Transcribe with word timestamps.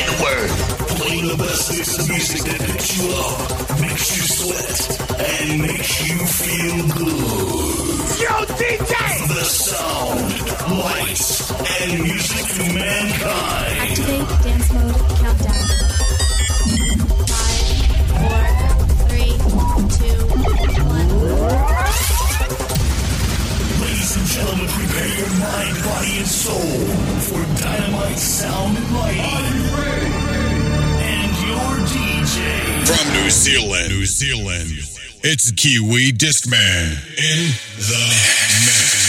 Network. 0.00 0.50
Playing 1.00 1.28
the 1.28 1.36
best 1.36 1.76
mix 1.76 1.98
of 1.98 2.08
music 2.08 2.42
that 2.48 2.60
picks 2.60 2.96
you 2.96 3.06
up, 3.12 3.80
makes 3.80 4.08
you 4.16 4.22
sweat, 4.38 4.78
and 5.20 5.60
makes 5.60 5.92
you 6.08 6.16
feel 6.40 6.78
good. 6.96 8.00
Yo, 8.20 8.34
DJ! 8.60 8.94
The 9.28 9.44
sound, 9.44 10.30
lights, 10.84 11.50
and 11.82 12.02
music 12.02 12.46
to 12.56 12.64
mankind. 12.74 13.76
Activate 13.84 14.28
dance 14.44 14.72
mode 14.72 14.96
countdown. 15.20 16.09
Ladies 24.10 24.34
and 24.34 24.40
gentlemen, 24.40 24.66
prepare 24.66 25.18
your 25.18 25.30
mind, 25.38 25.84
body, 25.84 26.18
and 26.18 26.26
soul 26.26 26.58
for 27.20 27.62
dynamite 27.62 28.18
sound 28.18 28.76
and 28.76 28.92
lighting. 28.96 29.22
And 30.98 31.30
your 31.46 31.86
DJ. 31.86 32.86
From 32.88 33.22
New 33.22 33.30
Zealand, 33.30 33.88
New 33.90 34.06
Zealand, 34.06 34.70
it's 35.22 35.52
Kiwi 35.52 36.10
Discman 36.10 36.90
in 37.18 37.54
the 37.78 38.06
mix. 38.66 38.99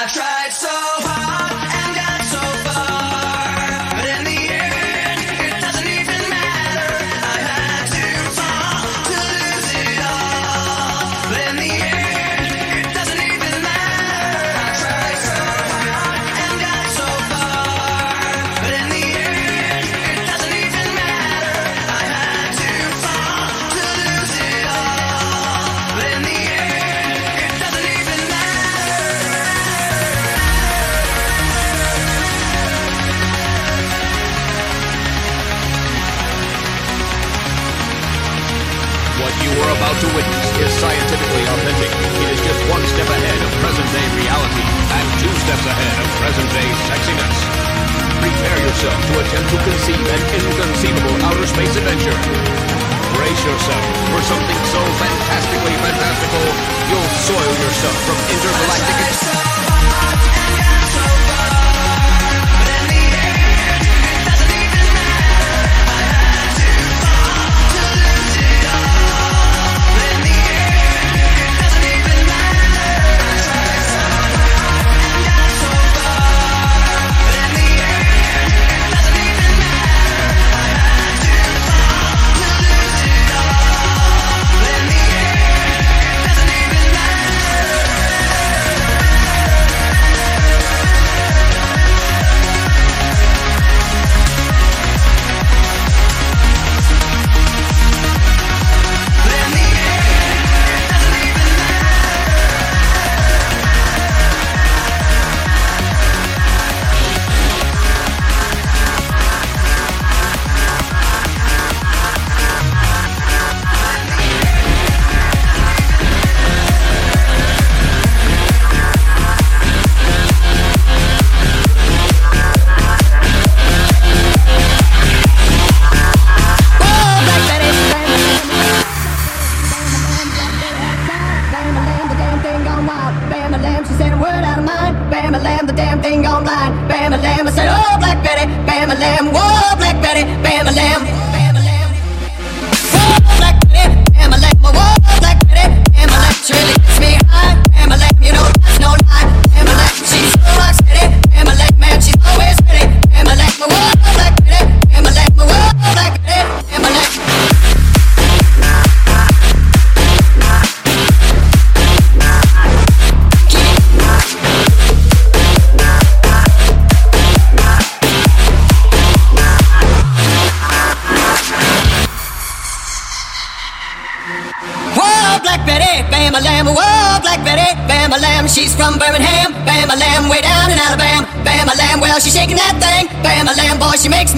I've 0.00 0.12
tried 0.12 0.52
so 0.52 0.87
steps 45.48 45.64
ahead 45.64 45.96
of 46.04 46.08
present-day 46.20 46.68
sexiness. 46.92 47.36
Prepare 48.20 48.58
yourself 48.68 49.00
to 49.08 49.14
attempt 49.16 49.48
to 49.48 49.56
conceive 49.64 50.04
an 50.12 50.22
inconceivable 50.36 51.16
outer 51.24 51.46
space 51.46 51.72
adventure. 51.72 52.12
Brace 53.16 53.42
yourself 53.48 53.84
for 54.12 54.20
something 54.28 54.60
so 54.68 54.80
fantastically 55.00 55.72
fantastical, 55.80 56.44
you'll 56.92 57.12
soil 57.24 57.52
yourself 57.64 57.96
from 58.04 58.18
intergalactic... 58.28 59.47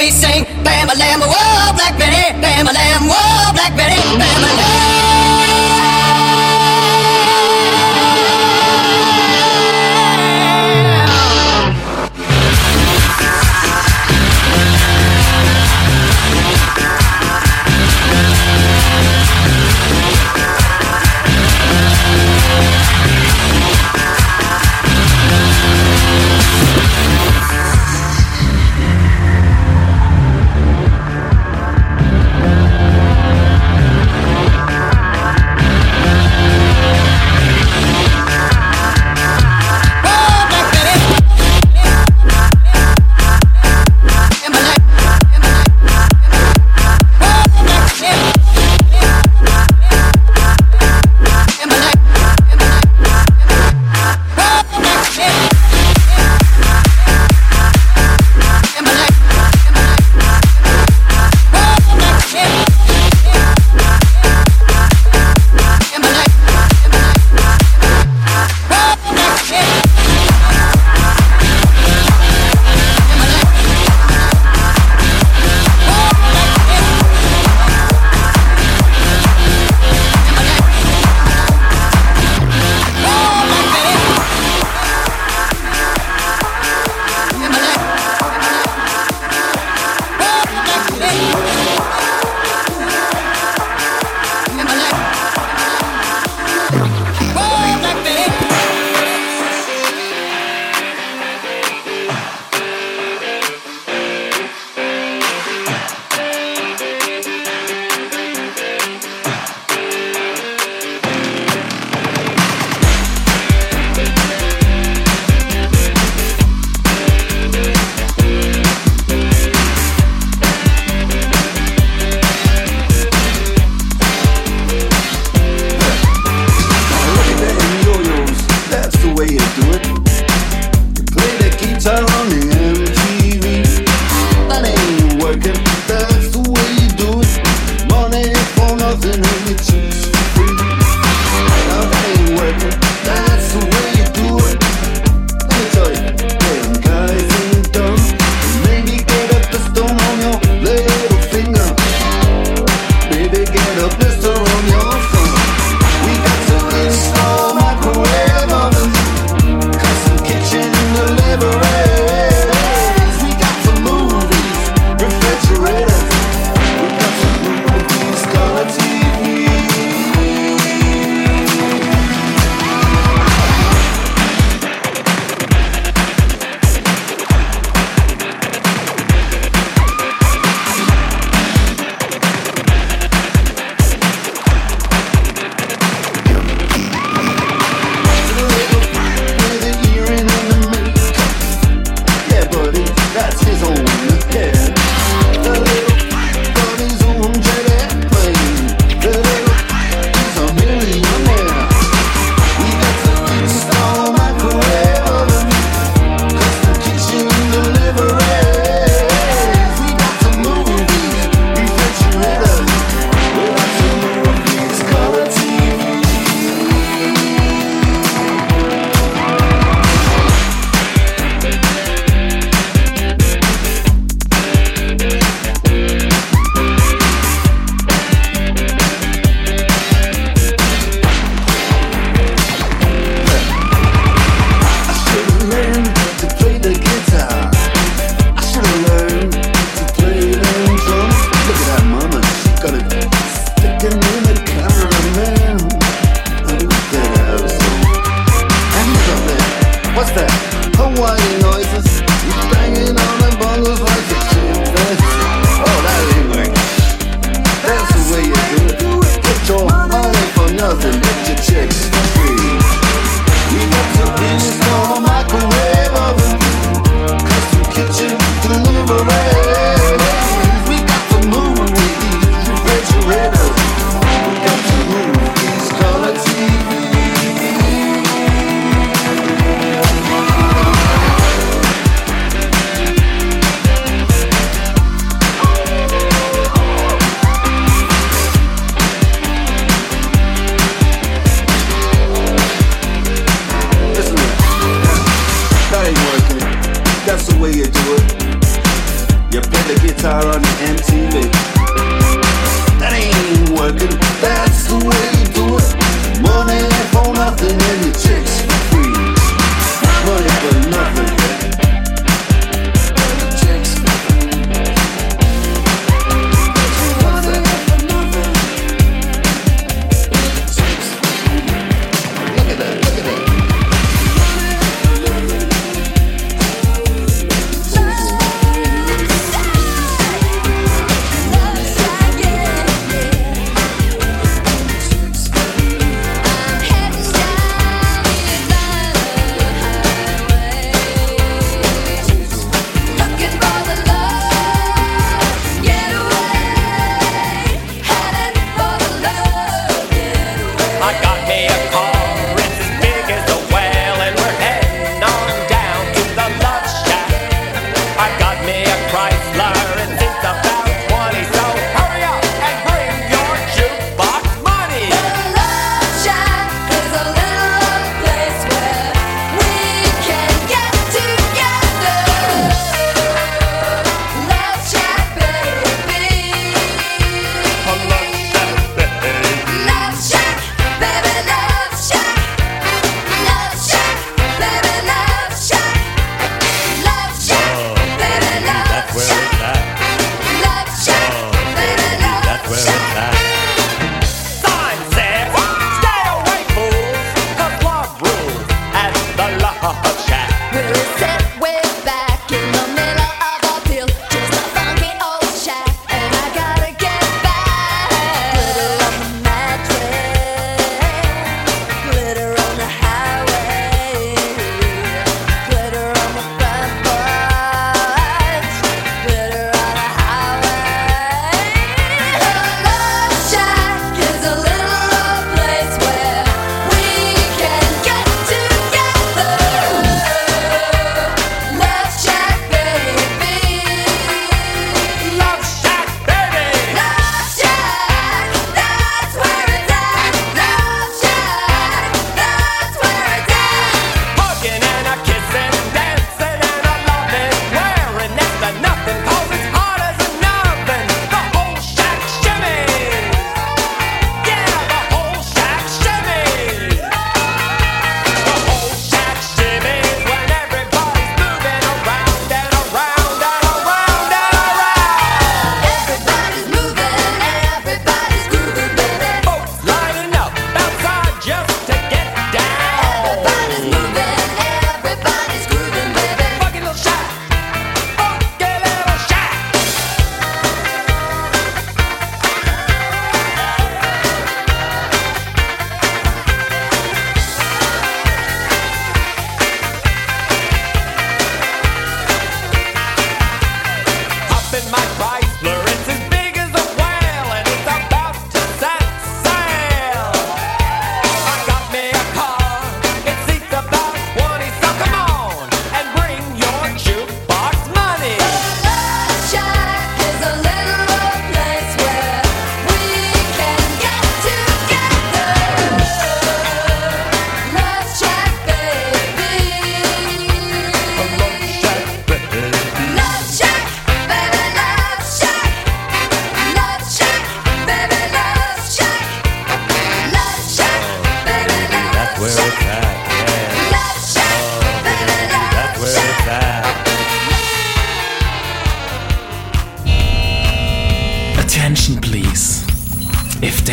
me 0.00 0.10
sing. 0.10 0.59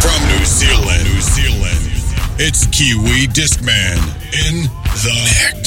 from 0.00 0.26
New 0.28 0.44
Zealand, 0.46 1.04
New 1.04 1.20
Zealand, 1.20 1.90
it's 2.38 2.66
Kiwi 2.66 3.26
Discman 3.28 3.98
in 4.48 4.64
the 4.96 5.12
mix. 5.54 5.59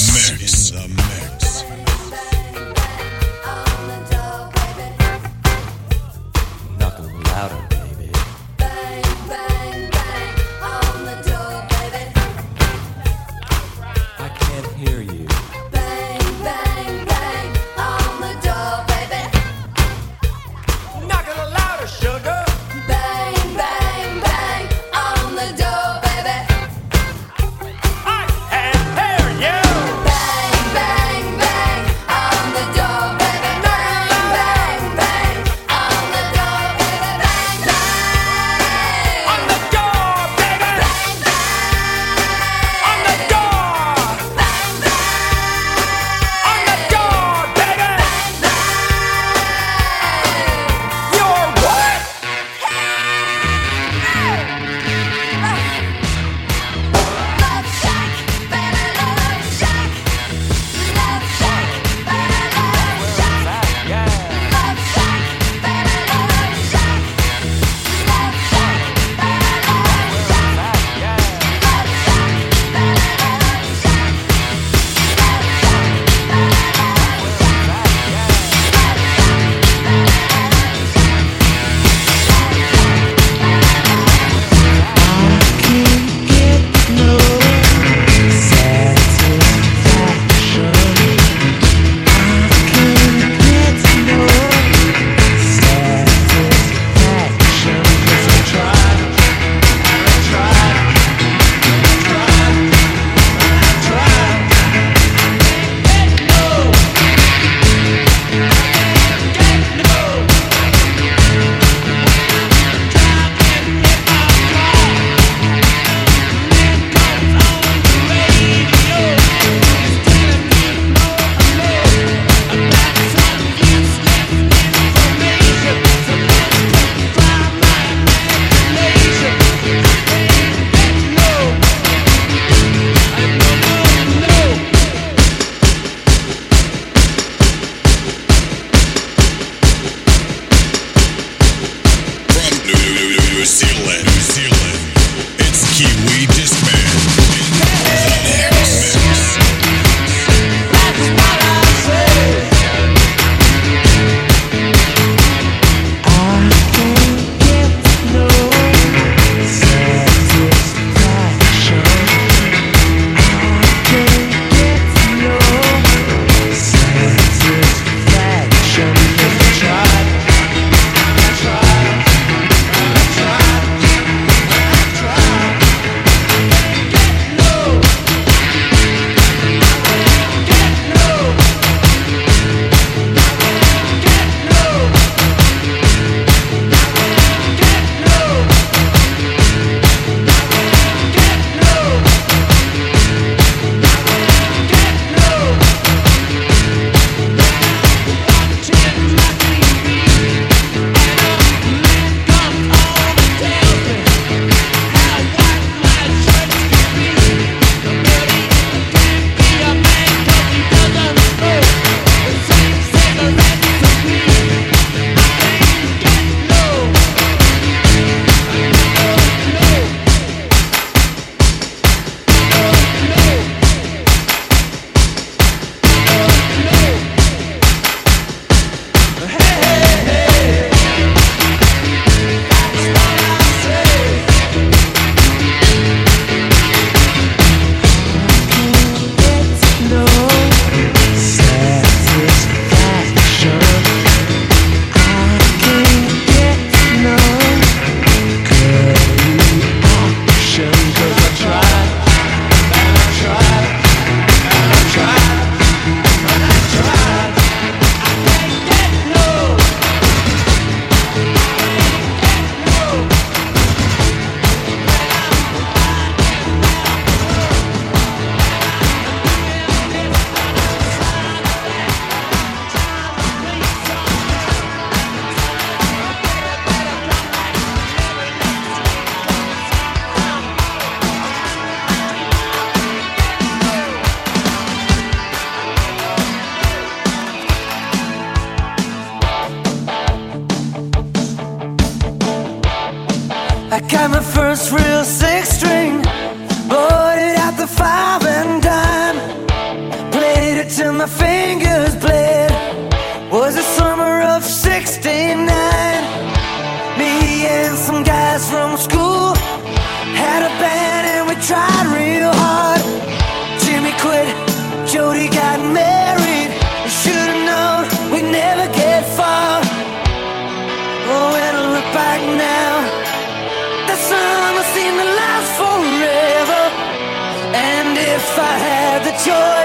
Had 329.31 329.62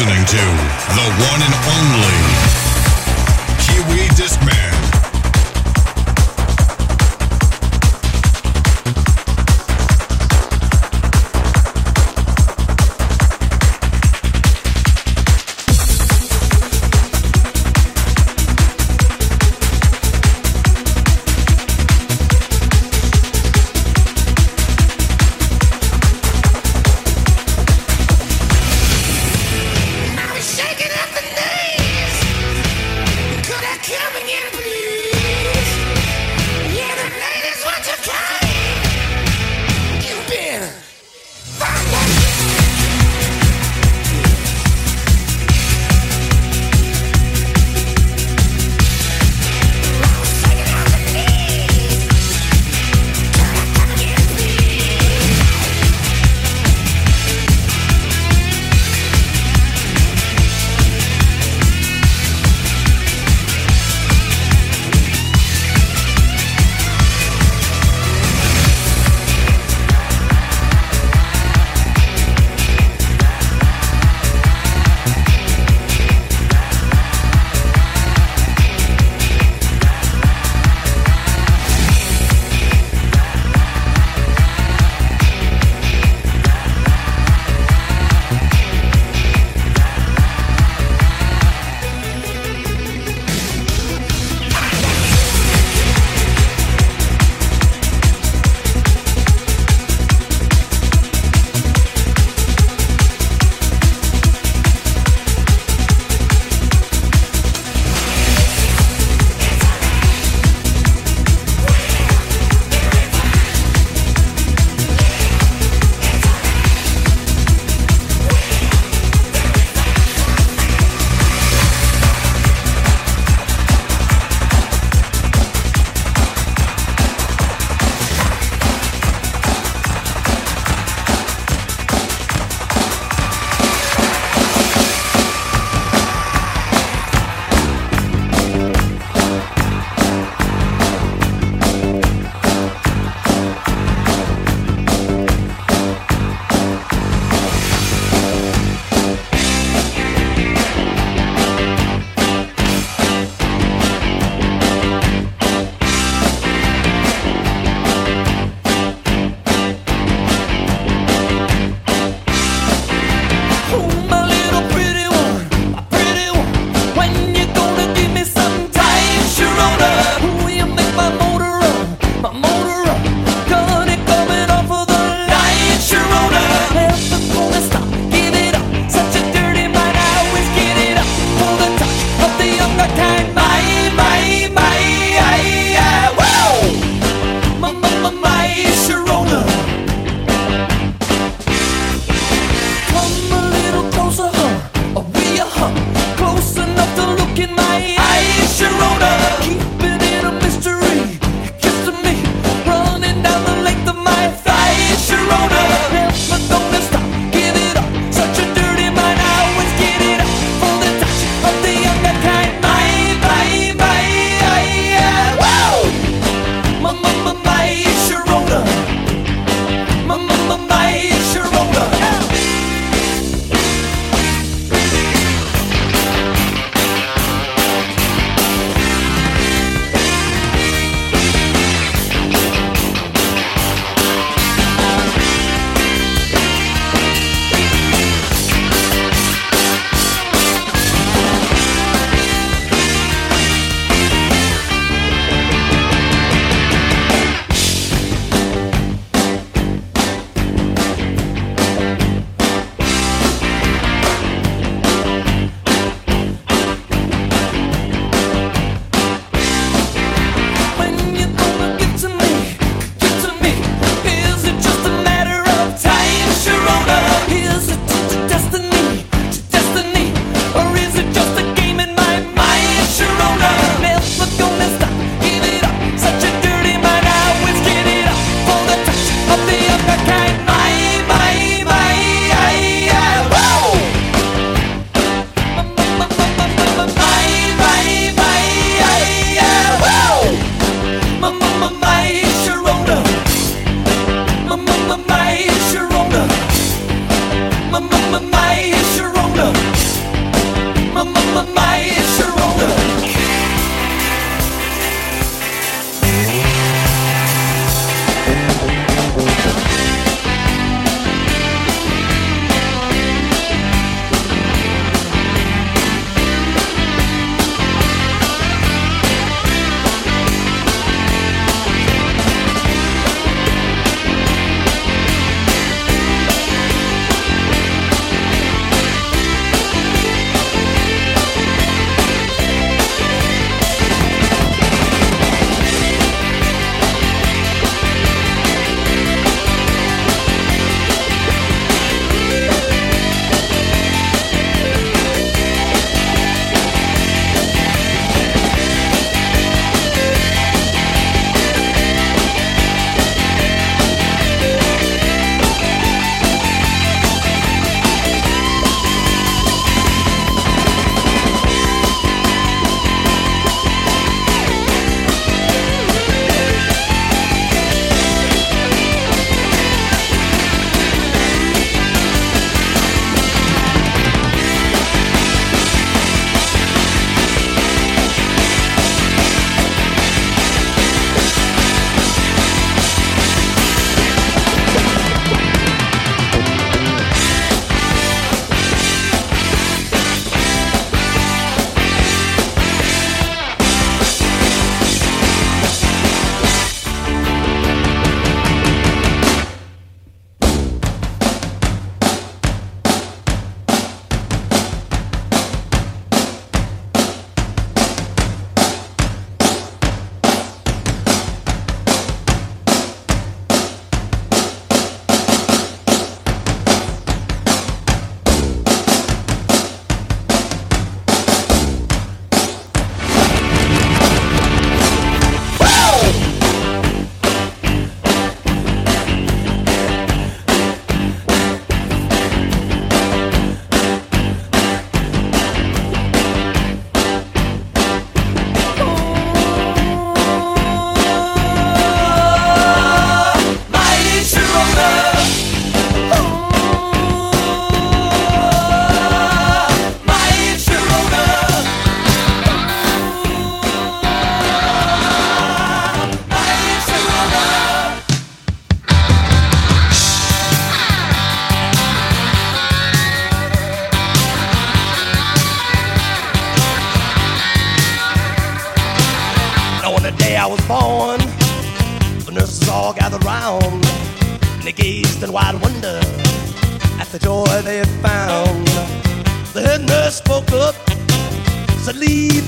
listening 0.00 0.24
to 0.24 0.36
the 0.96 1.06
one 1.28 1.42
and 1.42 1.54
only 1.76 2.39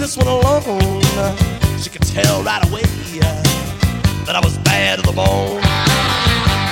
this 0.03 0.16
one 0.16 0.26
alone. 0.26 1.00
She 1.78 1.88
could 1.88 2.03
tell 2.03 2.42
right 2.42 2.68
away 2.68 2.82
uh, 3.22 3.42
that 4.26 4.34
I 4.34 4.40
was 4.42 4.59
bad 4.59 4.98
to 4.98 5.03
the 5.03 5.12
bone, 5.12 5.61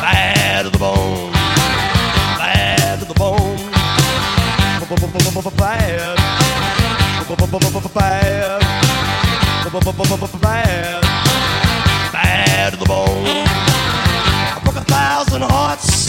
bad 0.02 0.64
to 0.64 0.70
the 0.70 0.78
bone, 0.78 1.30
bad 1.30 2.98
to 2.98 3.04
the 3.04 3.14
bone, 3.14 3.56
bad, 4.34 4.58
bad, 5.56 6.10
bad, 10.42 11.02
bad 12.12 12.72
to 12.72 12.78
the 12.80 12.84
bone. 12.84 13.46
I 13.46 14.60
broke 14.64 14.76
a 14.76 14.84
thousand 14.90 15.42
hearts 15.42 16.08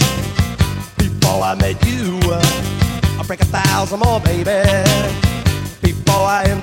before 0.98 1.44
I 1.44 1.54
met 1.54 1.86
you. 1.86 2.18
I 3.20 3.24
break 3.28 3.42
a 3.42 3.46
thousand 3.46 4.00
more, 4.00 4.20
baby, 4.22 4.64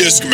Kiwi 0.00 0.29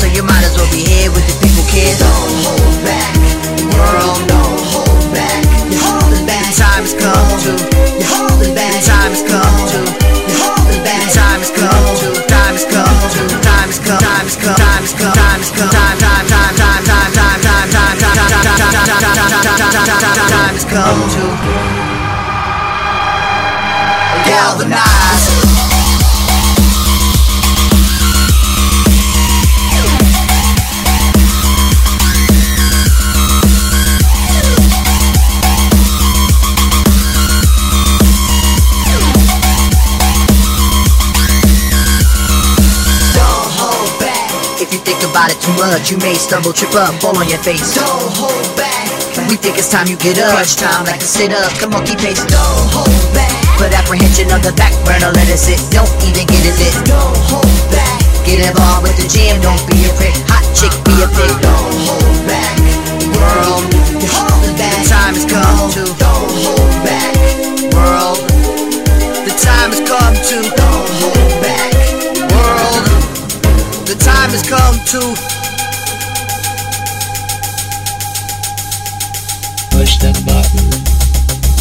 so 0.00 0.06
you 0.06 0.22
might 0.22 0.40
as 0.40 0.56
well 0.56 0.70
be 0.72 0.80
here 0.80 1.12
with 1.12 1.28
the 1.28 1.36
people, 1.44 1.60
kid. 1.68 1.92
Don't 2.00 2.32
hold 2.40 2.72
back, 2.88 3.12
world. 3.76 4.16
Don't 4.24 4.60
hold 4.72 5.04
back. 5.12 5.44
You're 5.68 5.76
holding 5.76 6.24
back. 6.24 6.48
The 6.48 6.56
time 6.56 6.88
has 6.88 6.96
come 6.96 7.28
to. 7.44 7.52
You're 8.00 8.08
holding 8.08 8.54
back. 8.56 8.72
The 8.72 8.88
time 8.88 9.12
has 9.12 9.20
come 9.20 9.60
to. 9.76 9.80
You're 10.24 10.40
holding 10.40 10.80
back. 10.80 11.04
The 11.04 11.20
time 11.20 11.40
has 11.44 11.52
come 11.52 11.84
to. 12.00 12.08
Time 12.32 12.56
has 12.56 12.64
come 12.64 12.96
to. 13.12 13.22
Time 13.44 13.68
has 13.68 13.76
come. 13.76 14.00
Time 14.00 14.24
has 14.24 14.40
come. 14.40 14.56
Time 14.56 14.80
has 14.88 14.96
come. 14.96 15.12
Time 15.12 15.40
has 15.44 15.52
come. 15.52 15.68
Time. 15.68 16.00
Time. 16.00 16.24
Time. 16.32 16.54
Time. 16.56 16.80
Time. 16.80 17.12
Time. 17.20 17.44
Time. 17.44 17.76
Time. 17.76 18.08
Time. 19.76 20.24
Time 20.32 20.56
has 20.56 20.64
come 20.64 21.04
to 21.12 21.24
galvanize. 24.24 25.49
About 45.20 45.36
it 45.36 45.40
too 45.44 45.52
much, 45.60 45.92
you 45.92 45.98
may 46.00 46.16
stumble, 46.16 46.48
trip 46.48 46.72
up, 46.72 46.96
fall 46.96 47.12
on 47.12 47.28
your 47.28 47.40
face. 47.44 47.76
Don't 47.76 48.08
hold 48.16 48.48
back. 48.56 48.88
We 49.28 49.36
think 49.36 49.60
it's 49.60 49.68
time 49.68 49.84
you 49.84 50.00
get 50.00 50.16
up. 50.16 50.32
Crunch 50.32 50.56
time, 50.56 50.88
like 50.88 50.96
to 50.96 51.04
sit 51.04 51.28
up. 51.28 51.52
Come 51.60 51.76
on, 51.76 51.84
keep 51.84 52.00
pace. 52.00 52.24
Don't 52.24 52.64
hold 52.72 52.88
back. 53.12 53.28
Put 53.60 53.68
apprehension 53.76 54.32
on 54.32 54.40
the 54.40 54.56
back 54.56 54.72
burner, 54.80 55.12
let 55.12 55.28
it 55.28 55.36
sit. 55.36 55.60
Don't 55.68 55.92
even 56.08 56.24
get 56.24 56.40
it 56.48 56.56
lit. 56.56 56.72
Don't 56.88 57.20
hold 57.28 57.52
back. 57.68 58.00
Get 58.24 58.40
involved 58.40 58.88
with 58.88 58.96
the 58.96 59.04
jam, 59.12 59.36
don't 59.44 59.60
be 59.68 59.84
a 59.84 59.92
prick. 60.00 60.16
Hot 60.32 60.40
chick, 60.56 60.72
be 60.88 60.96
a 61.04 61.08
pig. 61.12 61.36
Don't 61.44 61.76
hold 61.84 62.16
back. 62.24 62.56
World, 63.12 63.68
you're 64.00 64.08
holding 64.08 64.56
back. 64.56 64.72
The 64.72 64.88
time 64.88 65.12
has 65.20 65.28
come 65.28 65.68
to. 65.76 65.84
Don't 66.00 66.32
hold 66.48 66.72
back. 66.80 67.12
World, 67.76 68.24
the 69.28 69.36
time 69.36 69.68
has 69.68 69.84
come 69.84 70.16
to. 70.16 70.59
Time 74.30 74.38
has 74.38 74.48
come 74.48 74.74
to. 74.86 75.00
Push 79.76 79.98
the 79.98 80.12
button, 80.26 80.66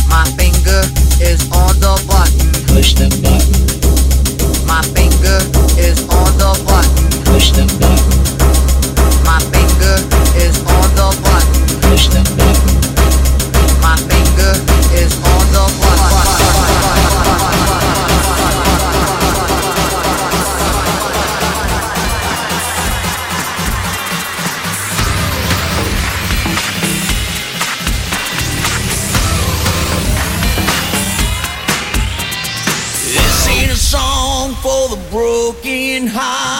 My 0.09 0.25
finger 0.37 0.81
is 1.23 1.41
on 1.51 1.79
the 1.79 1.95
button. 2.07 2.51
push 2.67 2.93
the 2.93 3.09
button, 3.23 3.65
My 4.67 4.81
finger 4.93 5.39
is 5.79 6.01
on 6.09 6.37
the 6.37 6.51
button. 6.65 7.23
push 7.25 7.51
the 7.51 7.65
button, 7.79 8.19
My 9.23 9.39
finger 9.53 9.95
is 10.37 10.57
on 10.59 10.89
the 10.95 11.09
button. 11.23 11.81
push 11.89 12.07
the 12.07 12.21
button, 12.37 12.48
working 35.69 36.07
hard. 36.07 36.58